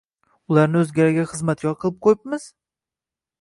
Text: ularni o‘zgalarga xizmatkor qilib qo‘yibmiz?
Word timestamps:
ularni 0.53 0.79
o‘zgalarga 0.79 1.25
xizmatkor 1.33 1.77
qilib 1.85 1.99
qo‘yibmiz? 2.07 2.49